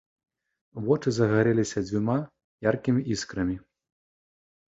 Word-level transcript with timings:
Вочы 0.85 1.09
загарэліся 1.17 1.83
дзвюма 1.89 2.15
яркімі 2.71 3.01
іскрамі. 3.17 3.57